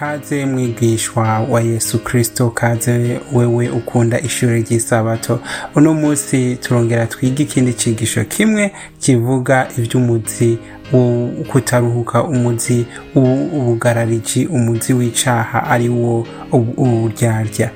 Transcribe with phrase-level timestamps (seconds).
[0.00, 5.40] kaze mwigishwa wa yesu kristo kaze wewe ukunda ishuri ry'isabato.
[5.74, 10.58] Uno munsi turongera twiga ikindi cigisho kimwe kivuga ivy'umuzi
[11.52, 17.70] kutaruhuka umuzi ubugarariji umuzi w'icaha ari wo uburyarya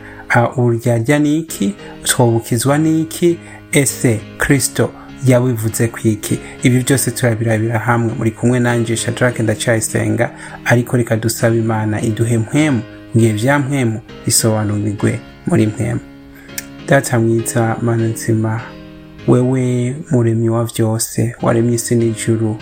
[0.56, 1.74] uburyarya ni iki?
[2.04, 3.38] Twobukizwa n'iki
[3.72, 4.90] ese kristo
[5.26, 8.12] yabivuze kwiki ibi byose turabirabira hamwe.
[8.18, 10.30] Muri kumwe nanje shadrake ndacyayisenga
[10.64, 12.80] ariko reka dusaba imana iduhe mpwemu
[13.16, 16.00] ngiye vya mpwemu bisobanurirwe muri mpwemu
[16.88, 18.60] data mwiza mana nzima
[19.28, 22.56] wewe muremyi wa vyose waremye isi n'ijuru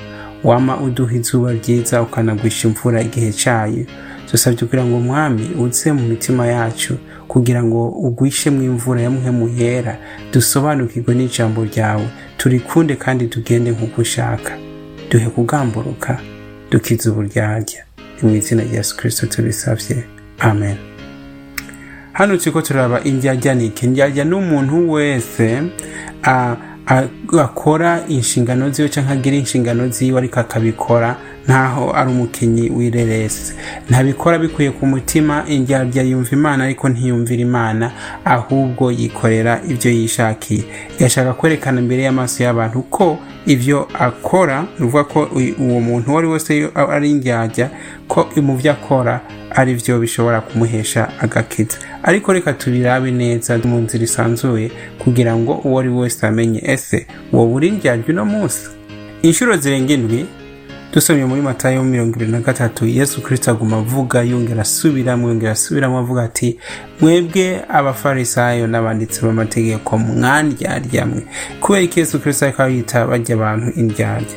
[0.45, 3.85] wama uduha izuba ryiza ukanagwisha imvura igihe cayo
[4.33, 9.97] dusabye kugira ngo umwami uze mu mitima yacu kugira ngo ugwishemwo imvura ya muhemu yera
[10.33, 12.09] dusobanukirwe n'ijambo ryawe.
[12.37, 14.53] Turikunde kandi tugende nk'uko ushaka.
[15.11, 16.21] Duhe kugamburuka
[16.71, 17.85] dukize uburyarya.
[18.23, 20.05] Ni mu izina rya yesu tubisabye
[20.39, 20.77] amen.
[22.13, 25.63] Hano turiko turaba indyarya niki indyarya ni umuntu wese
[27.39, 31.17] akora inshingano ziwe cyangwa agira inshingano ziwe ariko akabikora
[31.49, 33.55] ntaho ari umukinyi w'ireresi
[33.91, 37.87] ntabikora bikuye ku mutima indyarya yumva imana ariko ntiyumvira imana
[38.25, 40.65] ahubwo yikorera ibyo yishakiye.
[41.01, 45.19] Yashaka kwerekana imbere y'amaso y'abantu ko ibyo akora bivuga ko
[45.59, 47.71] uwo muntu uwo ari wese ari indyarya
[48.09, 49.21] ko mu byo akora
[49.57, 51.79] ari byo bishobora kumuhesha agakiza.
[52.03, 54.69] Ariko reka tubirabe neza mu nzira isanzuye
[55.01, 58.69] kugira ngo uwo ari wese amenye ese wowe uri indyarya uno munsi?
[59.23, 60.27] Inshuro zirenga indwi
[60.93, 65.99] dusomye muri matayo mirongo ibiri na gatatu yesu kirisito aguma avuga yongera asubiramo yongera asubiramo
[65.99, 66.59] avuga ati
[67.01, 71.07] mwebwe abafarisayo n'abanditsi b'amategeko mwandyarya
[71.61, 74.37] kubera ko yesu kirisito ariko yita bajya abantu indyarya.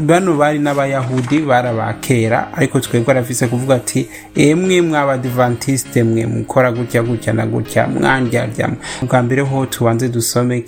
[0.00, 7.02] Bano bari n'abayahudi bari abakera ariko twebwe arafise kuvuga ati emwe mw'abadivantisite mwe mukora gutya
[7.02, 8.70] gutya na gutya mwandyarya
[9.02, 10.64] bwa mbere ho tubanze dusome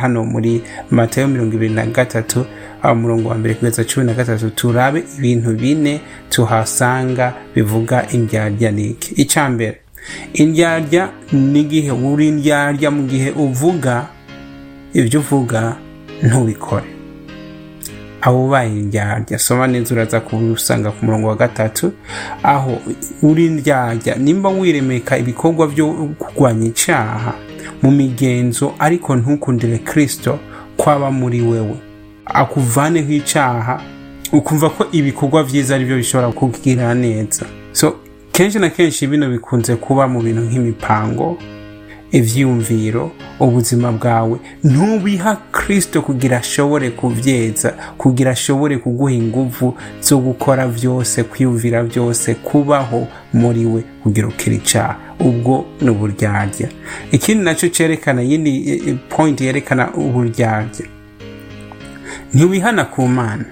[0.00, 2.46] hano muri matayo mirongo ibiri na gatatu
[2.92, 6.00] umurongo wa mbere kugeza cumi na gatatu turabe ibintu bine
[6.30, 9.80] tuhasanga bivuga indyarya niki icya mbere
[10.34, 14.06] indyarya n'igihe uri indyarya mu gihe uvuga
[14.94, 15.76] ibyo uvuga
[16.22, 16.86] ntubikore.
[18.20, 21.92] Aho ubaye indyarya soma neza uraza kubisanga ku murongo wa gatatu
[22.42, 22.78] aho
[23.22, 25.86] uri indyarya nimba wiremeka ibikorwa byo
[26.18, 27.34] kurwanya icyaha
[27.82, 30.38] mu migenzo ariko ntukundire kirisito
[30.76, 31.76] kwaba muri wewe.
[32.26, 33.80] Akuvaneho icyaha
[34.32, 37.46] ukumva ko ibikorwa byiza ari byo bishobora kukugirira neza.
[37.72, 37.96] So
[38.32, 41.38] kenshi na kenshi bino bikunze kuba mu bintu nk'imipango
[42.12, 43.10] ibyiyumviro
[43.40, 44.38] ubuzima bwawe.
[44.64, 53.06] Ntubiha kirisito kugira ashobore kubyeza kugira ashobore kuguha ingufu zo gukora byose kwiyumvira byose kubaho
[53.32, 56.68] muri we kugira ukira icyaha ubwo ni uburyarya.
[57.12, 60.86] Ikindi na cyo cyerekana iyindi point yerekana uburyarya.
[62.34, 63.44] Ntiwihana ku mana.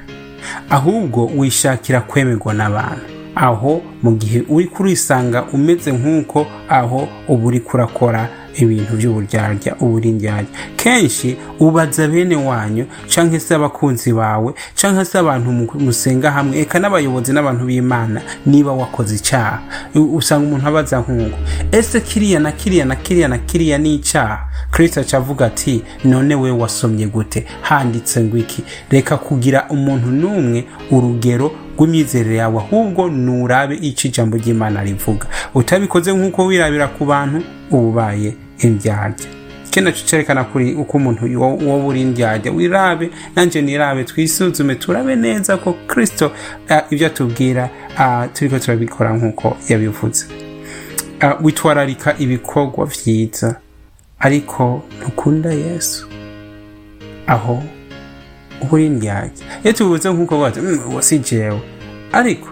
[0.70, 3.04] Ahubwo wishakira kwemerwa n'abantu.
[3.34, 8.28] Aho mu gihe uri kurisanga umeze nk'uko aho uba uri kurakora.
[8.56, 15.50] Ibintu by'uburyarya uburi indyarya kenshi ubaza bene wanyu cyangwa se abakunzi bawe cyangwa se abantu
[15.78, 19.58] musenga hamwe eka n'abayobozi n'abantu b'imana niba wakoze icyaha.
[19.94, 21.38] Usanga umuntu abaza nk'uko
[21.72, 24.48] ese kiriya na kiriya na kiriya na kiriya ni icyaha?
[24.72, 27.46] Kirisita acavuga ati none we wasomye gute?
[27.62, 34.82] Handitse ngo iki reka kugira umuntu n'umwe urugero rw'imyizerere yawe ahubwo nurabe icyo ijambo ry'imana
[34.84, 35.26] rivuga.
[35.54, 39.26] Utabikoze nk'uko wirabira ku bantu uba ubaye indyarya
[39.70, 45.74] kino cyerekana kuri uko umuntu wowe uri indyarya wirabe nanjye nirabe twisuzume turabe neza ko
[45.90, 46.32] kirisito
[46.90, 47.70] ibyo atubwira
[48.34, 50.26] turi ko turabikora nk'uko yabivuze.
[51.42, 53.56] Witwararika ibikorwa byiza
[54.18, 56.06] ariko ntukunda yesu.
[57.26, 57.62] Aho
[58.70, 59.32] uri indyarya
[59.64, 60.60] iyo tubivuze nk'uko bwacu
[60.96, 61.60] wasi jewe.
[62.12, 62.48] Ariko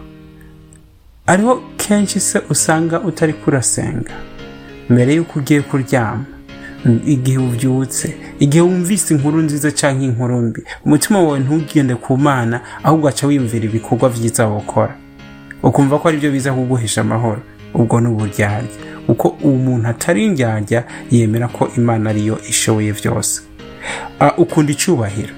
[1.26, 4.10] ariho kenshi se usanga utari kurasenga.
[4.90, 6.24] Mbere y'uko ugiye kuryama
[7.06, 13.08] igihe ubyutse igihe wumvise inkuru nziza cyangwa inkuru mbi umutima wawe ntugende ku mana ahubwo
[13.08, 14.94] aca wiyumvira ibikorwa byiza wukora
[15.62, 17.40] ukumva ko ari byo biza kuguhesha amahoro.
[17.74, 18.68] Ubwo ni uburyarya.
[19.08, 23.40] Uko umuntu atari indyarya yemera ko imana ariyo ishoboye byose.
[24.36, 25.34] Ukunda icyubahiro?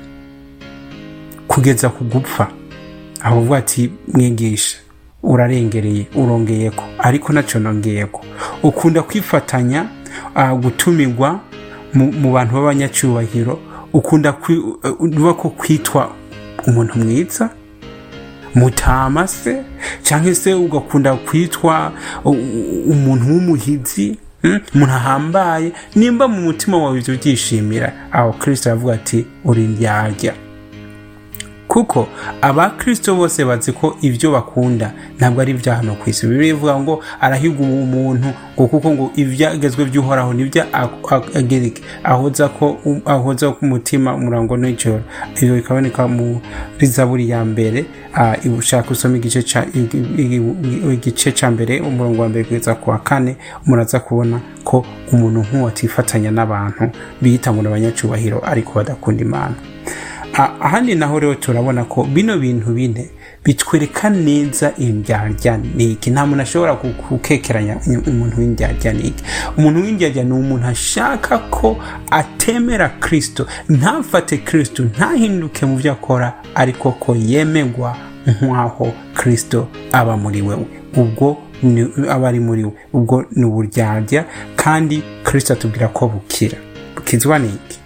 [1.48, 2.48] Kugeza ku gupfa.
[3.32, 4.76] Uvuga ati mwigisha
[5.22, 6.84] urarengereye urongeye ko.
[7.04, 8.20] Ariko na cyo nongeye ko
[8.62, 9.86] ukunda kwifatanya
[10.62, 11.40] gutumirwa
[11.94, 13.58] mu bantu b'abanyacyubahiro
[13.92, 14.32] ukunda
[15.36, 16.10] ko kwitwa
[16.66, 17.50] umuntu mwiza
[18.54, 19.62] mutama se
[20.02, 21.92] cyangwa se ugakunda kwitwa
[22.92, 24.18] umuntu w'umuhizi
[24.74, 30.34] umuntu ahambaye nimba mu mutima wawe ibyo byishimira aho kirisito aravuga ati uri ndyarya.
[31.74, 32.06] Kuko
[32.40, 34.92] abakirisito bose bazi ko ibyo bakunda.
[35.18, 36.26] Ntabwo ari ibya hano ku isi.
[36.26, 40.62] Bibiri bivuga ngo arahiga umuntu ngo kuko ngo ibyagezwe by'uhoraho ni byo
[41.34, 45.02] agerike ahoza ko ahoza ku mutima umurango n'ijoro.
[45.34, 47.84] Ibyo bikaboneka muri zaburi ya mbere
[48.58, 49.42] ushaka usoma igice
[51.32, 53.36] cya mbere umurongo wa mbere kugeza ku wa kane
[53.66, 59.54] muraza kubona ko umuntu nk'uwo atifatanya n'abantu biyita ngo ni abanyacyubahiro ariko badakunda imana.
[60.34, 63.10] Ahandi naho rero turabona ko bino bintu bine
[63.44, 66.10] bitwereka neza indyarya niki.
[66.10, 67.76] Nta muntu ashobora gukekeranya
[68.06, 69.24] umuntu w'indyarya niki.
[69.58, 71.76] Umuntu w'indyarya ni umuntu ashaka ko
[72.10, 77.96] atemera kirisito ntafate kirisito ntahinduke mu byo akora ariko ko yemegwa
[78.26, 80.66] nk'aho kirisito aba muri wewe
[80.96, 81.36] ubwo
[82.10, 82.72] aba ari muri we.
[82.92, 84.24] Ubwo ni uburyarya
[84.56, 86.58] kandi kirisito atubwira ko bukira.
[86.96, 87.78] Bukizwa niki?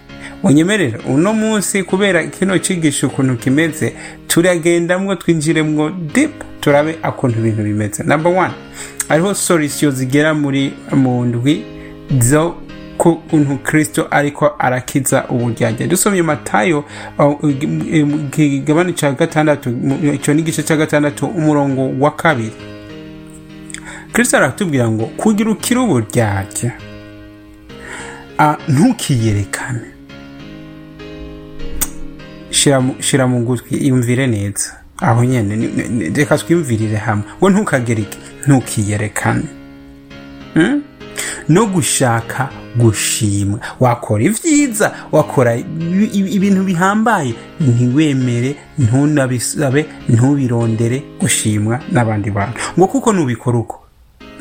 [0.42, 3.92] Unyemerera uno munsi kubera kino cyigisho ukuntu kimeze
[4.26, 8.02] turagendamwo twinjiremwo dipu turabe akuntu ibintu bimeze.
[8.02, 8.54] Namba wani
[9.08, 11.64] hariho solisiyo zigera muri mu ndwi
[12.18, 12.54] zo
[12.98, 15.86] kuntu kirisito ariko arakiza uburyarya.
[15.86, 16.84] Dusomye matayo
[18.38, 19.70] igabane cya gatandatu
[20.14, 22.52] icyo ni igice cya gatandatu umurongo wa kabiri.
[24.12, 26.72] Kirisito aratubwira ngo kugira ukire uburyarya
[28.68, 29.80] ntukiyerekane.
[33.00, 34.70] Shira mu gutwi yumvire neza.
[34.98, 37.24] Aho nyine reka twiyumvirire hamwe.
[37.38, 39.48] Ngo ntukagerike ntukiyerekane
[41.48, 43.60] no gushaka gushimwa.
[43.80, 47.34] Wakora ibyiza wakora ibintu bihambaye.
[47.60, 52.58] Ntiwemere ntunabisabe ntubirondere gushimwa n'abandi bantu.
[52.78, 53.76] Ngo kuko nubikora uko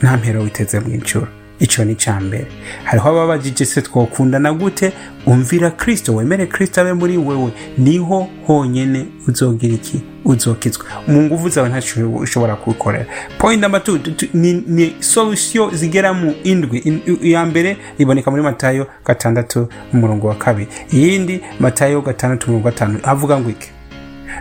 [0.02, 1.28] nta mpero witeze mu icuro
[1.59, 2.48] icyo ni icya mbere.
[2.83, 4.92] Hariho ababajije se twakundana gute?
[5.25, 10.01] Umvira kirisito wemere kirisito abe muri wewe ni ho honyine uzogira iki?
[10.25, 13.06] Uzokizwa mu nguvu zawe ntacyo ushobora kubikorera.
[13.38, 14.00] Point namba tu
[14.33, 17.01] ni solusiyo zigera mu indwi.
[17.21, 20.68] Iya mbere iboneka muri matayo gatandatu umurongo wa kabiri.
[20.94, 23.00] Iyindi matayo gatandatu umurongo wa gatanu.
[23.04, 23.69] Havuga ngo iki?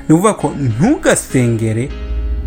[0.08, 1.88] Ni ukuvuga ko ntugasengere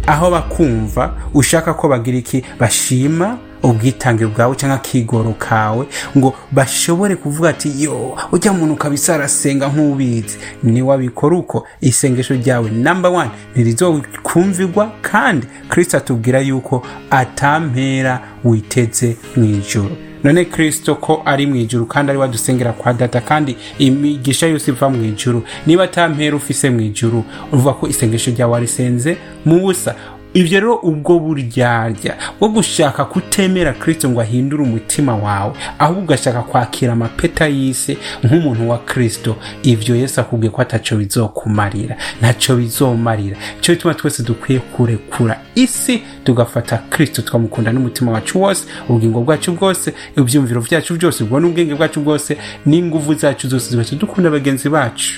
[0.07, 2.43] aho bakumva ushaka ko bagira iki?
[2.59, 5.85] Bashima ubwitange bwawe cyangwa akigoro kawe
[6.17, 11.67] ngo bashobore kuvuga ati yo ujya muntu ukabisa arasenga nk'ubizi niwabikora uko?
[11.81, 19.91] Isengesho ryawe namba wani ntirizokumvirwa kandi kirisito atubwira yuko atampera witeze mu ijoro
[20.23, 24.89] none kirisito ko ari mu ijuru kandi ari wadusengera kwa data kandi imigisha yose iva
[24.89, 25.43] mu ijuru.
[25.65, 27.23] Niba atampera ufise mu ijuru
[27.53, 29.95] uvuga ko isengesho ryawe warisenze mu busa.
[30.33, 36.93] Ibyo rero ubwo buryarya bwo gushaka kutemera kirisito ngo ahindure umutima wawe ahubwo ugashaka kwakira
[36.93, 43.37] amapeta y'isi nk'umuntu wa kirisito ibyo Yesu akubwiye ko atacyo bizokumarira ntacyo bizomarira.
[43.61, 49.93] Cyo bituma twese dukwiye kurekura isi tugafata kirisito tukamukunda n'umutima wacu wose ubugingo bwacu bwose
[50.17, 55.13] ibyumviro byacu byose ubwo n'ubwenge bwacu bwose n'ingufu zacu zose zibasha dukunda bagenzi bacu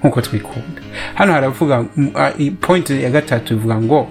[0.00, 0.80] nk'uko twikunda.
[1.14, 1.84] Hano haravuga
[2.60, 4.08] pointi ya gatatu ivuga ngo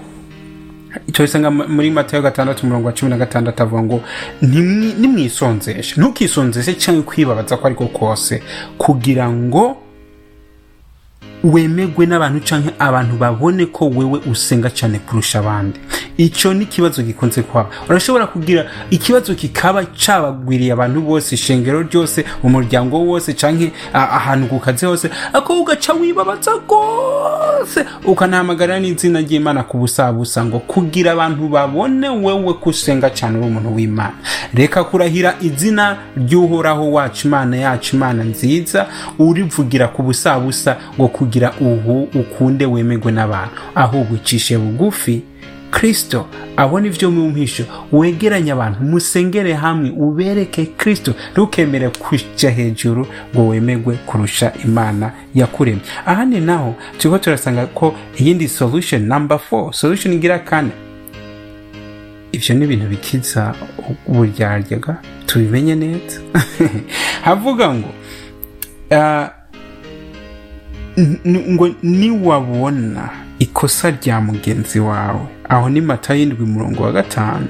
[1.08, 4.02] icyo bisanga muri matayo gatandatu umurongo wa cumi na gatandatu avuga ngo
[4.42, 8.42] nimwisonzeshe ntukisonzeshe cyangwa kwibabaza ko ariko kose.
[8.78, 9.78] Kugira ngo
[11.44, 15.80] wemegwe n'abantu cyangwa abantu babone ko wewe usenga cyane kurusha abandi.
[16.18, 17.70] Icyo ni ikibazo gikunze kuhaba.
[17.90, 24.86] Urashobora kugira ikibazo kikaba cyabagwiriye abantu bose ishengero ryose umuryango wose cyangwa ahantu ku kazi
[24.86, 27.86] hose ako ugaca wibabaza rwose.
[28.06, 33.76] Ukanahamagara n'izina ry'imana ku busabusa ngo kugira abantu babone wewe ko usenga cyane uri umuntu
[33.76, 34.14] w'imana.
[34.54, 38.88] Reka kurahira izina ry'uhoraho wacu imana yacu imana nziza
[39.20, 43.56] urivugira ku busabusa ngo kugira ubu ukunde wemegwe n'abantu.
[43.76, 45.22] Ahubwo ucishe bugufi
[45.76, 46.26] kirisito
[46.58, 48.80] abona ibyo mu mpisho wegeranye abantu.
[48.84, 49.90] Musengere hamwe.
[49.90, 57.96] Ubereke kirisito ntukemere kujya hejuru ngo wemegwe kurusha imana yakuremye ahandi naho turiho turasanga ko
[58.20, 60.72] iyindi solution namba 4 solution igira kane.
[62.32, 63.56] Ibyo ni ibintu bikiza
[64.08, 64.98] uburyaryaga.
[65.26, 66.20] Tubimenye neza.
[67.26, 67.90] Havuga ngo
[71.54, 75.35] ngo niwabona ikosa rya mugenzi wawe.
[75.50, 77.48] Aho ni mata y'indwi umurongo wa gatanu.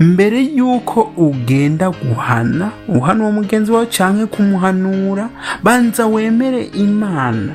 [0.00, 5.28] Mbere y'uko ugenda guhana uhana uwo mugenzi wawe cyangwa kumuhanura
[5.62, 7.52] banza wemere imana.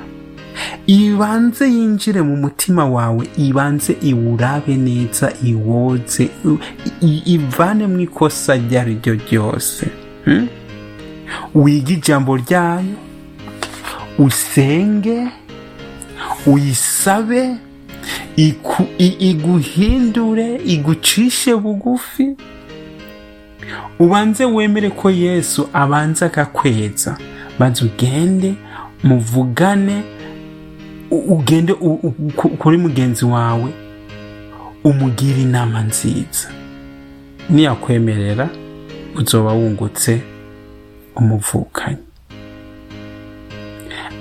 [0.87, 6.29] Ibanze yinjire mu mutima wawe ibanze iwurabe neza iwoze
[7.25, 9.87] ivane mu ikosa iryo ari ryo ryose.
[11.55, 12.97] Wige ijambo ryayo
[14.17, 15.27] usenge
[16.45, 17.55] uyisabe
[19.19, 22.35] iguhindure igucishe bugufi.
[23.99, 27.17] Ubanze wemere ko yesu abanza akakweza
[27.59, 28.53] maze ugende
[29.03, 30.03] muvugane
[31.11, 31.73] ugende
[32.57, 33.71] kuri mugenzi wawe
[34.83, 36.49] umugire inama nziza.
[37.49, 38.49] Niyakwemerera
[39.15, 40.21] uzoba wungutse
[41.15, 41.97] umuvukanyi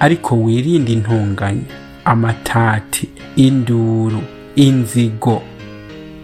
[0.01, 1.63] ariko wirinde intunganya
[2.09, 4.23] amatati induru
[4.57, 5.43] inzigo.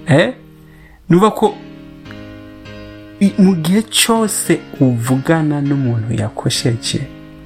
[0.07, 0.33] Eh
[1.11, 1.55] nuba ko
[3.38, 7.00] mu gihe cyose uvugana n'umuntu yakosheje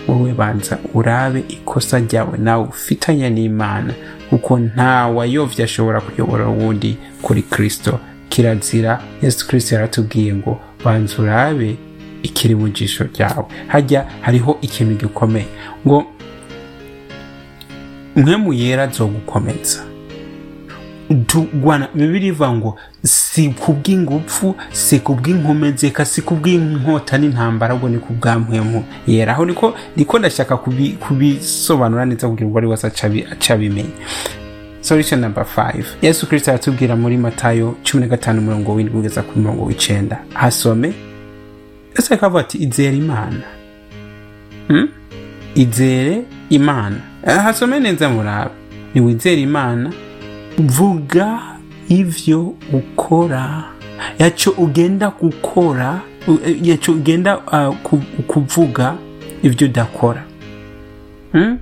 [0.09, 3.93] wowe banza urabe ikosa ryawe nawe ufitanye n'imana
[4.31, 8.01] kuko nta wayovye ashobora kuyobora uwundi kuri kristo.
[8.29, 11.77] Kirazira yesu kristo yaratubwiye ngo banza urabe
[12.23, 13.45] ikiri mu jisho ryawe.
[13.67, 15.47] Hajya hariho ikintu gikomeye
[15.87, 16.07] ngo
[18.23, 19.85] mwe yera zogukomeza.
[21.27, 29.33] Tugwana bibiri ivuga ngo si kubw'ingufu si kubw'inkomezeka si kubw'inkota n'intambara ahubwo ni kubw'amwemu yera.
[29.33, 30.57] Aho niko niko ndashaka
[31.01, 33.89] kubisobanura neza kugira ngo ari wese acabimenya
[34.81, 39.39] solution number 5 yesu kirisito aratubwira muri matayo cumi na gatanu umurongo w'indwi kugeza ku
[39.39, 40.93] murongo w'icenda hasome
[41.99, 43.43] ese akavuga ati izere imana.
[44.69, 44.89] Hmm?
[45.55, 47.01] izere imana.
[47.27, 48.51] Hasome neza murabe
[48.95, 49.93] niwizere imana
[50.59, 51.39] vuga
[51.89, 53.65] ivyo ukora
[54.19, 56.01] yaco ugenda gukora
[56.63, 57.77] yaco ugenda uh,
[58.27, 58.95] kuvuga
[59.43, 60.25] ivyo udakora.
[61.33, 61.59] Hmm?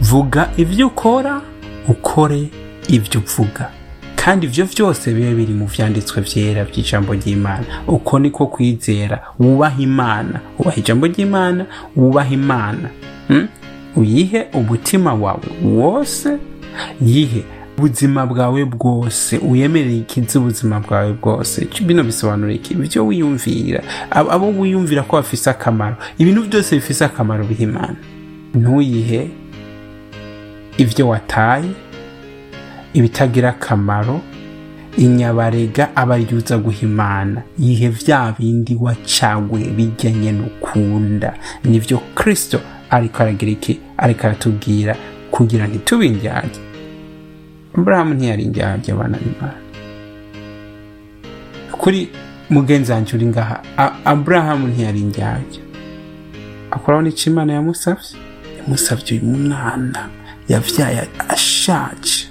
[0.00, 1.40] vuga ivyo ukora
[1.88, 2.48] ukore
[2.88, 3.70] ivyo uvuga.
[4.16, 7.64] Kandi ivyo vyose bibe biri mu vyanditswe vyera vy'ijambo ry'imana.
[7.86, 10.40] Uko niko kwizera wubaha imana.
[10.58, 11.66] Wubaha ijambo ry'imana
[11.96, 12.88] wubaha imana.
[13.28, 13.48] Hmm?
[13.96, 16.38] Uyihe umutima wawe wose?
[17.02, 17.44] Yihe
[17.78, 19.38] ubuzima bwawe bwose?
[19.38, 21.68] Uyemerere ikizi ubuzima bwawe bwose?
[21.86, 22.74] Bino bisobanura iki?
[22.74, 23.82] Ibyo wiyumvira.
[24.10, 25.96] Abo wiyumvira ko bafise akamaro.
[26.18, 27.96] Ibintu byose bifise akamaro biha imana?
[28.54, 29.30] Ntuyihe
[30.78, 31.70] ibyo wataye
[32.94, 34.20] ibitagira akamaro
[34.98, 37.42] inyabarega aba yuza guha imana.
[37.58, 41.34] Yihe vya bindi wacaguye bijyanye n'ukunda?
[41.64, 43.80] Nivyo kristo ariko aragira iki?
[43.96, 44.96] Ariko aratubwira
[45.30, 46.60] kugira ntitube indyarya.
[47.74, 49.60] Aburahamu ntiyari indyarya abana b'imana.
[51.72, 52.08] Kuri
[52.50, 53.56] mugenzi wanjye uri ngaha
[54.04, 55.60] aburahamu ntiyari indyarya.
[56.70, 58.16] Akoraho n'icyo imana yamusabye?
[58.58, 60.08] Yamusabye uyu mwana
[60.48, 62.27] yavyaye ashaje.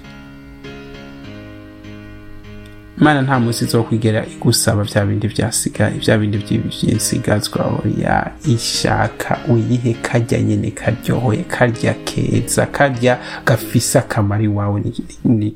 [3.00, 9.92] Imana nta munsi zo kwigera igusaba bya bindi byasigaye bya bindi by'insigazwa oya ishaka uyihe
[10.02, 14.82] karya nyine karyohoye karya keza karya gafise akamaro iwawe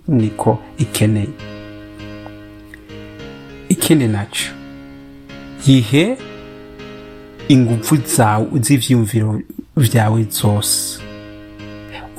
[0.08, 1.28] niko ikeneye.
[3.68, 4.50] Ikindi naco
[5.66, 6.16] yihe
[7.48, 9.40] ingufu zawe z'ivyumviro
[9.76, 11.00] vyawe zose.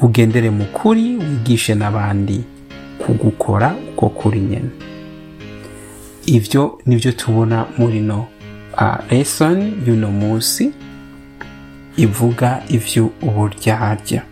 [0.02, 2.44] Ugendere mu kuri wigishe n'abandi
[3.00, 4.72] kugukora uko kuri nyene.
[6.26, 8.28] Ivyo nivyo tubona muri no
[9.12, 10.72] lesson y'uno munsi
[11.98, 14.24] ivuga ivyo uburyarya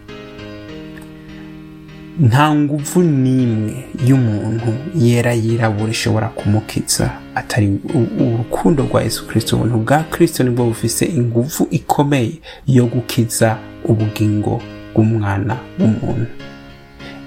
[2.20, 3.74] nta nguvu n'imwe
[4.08, 7.80] y'umuntu yera yirabura ishobora kumukiza atari
[8.20, 12.32] urukundo rwa yesu kirisito ubuntu bwa kirisito ni bwo bufise inguvu ikomeye
[12.68, 14.62] yo gukiza ubugingo
[14.94, 16.28] bw'umwana w'umuntu.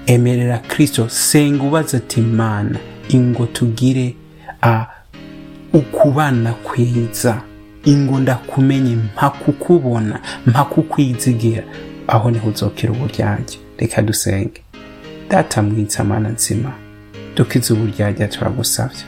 [0.05, 2.79] Emerera kirisito senga ubaza ati mana
[3.09, 4.15] ingo tugire
[4.65, 4.85] a
[5.73, 7.41] ukubana kwiza.
[7.85, 11.63] Ingo ndakumenye mpa kukubona mpa kukwizigira
[12.07, 13.57] aho ni ho uzokera uburyarya.
[13.77, 14.61] Reka dusenge.
[15.29, 16.71] Data mwiza mana nzima.
[17.35, 19.03] Dukize uburyarya turagusavye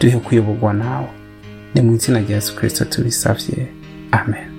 [0.00, 1.08] duhe kuyoborwa nawe.
[1.74, 3.66] Ni mu izina rya yesu kirisito tubisavye.
[4.10, 4.53] Amen.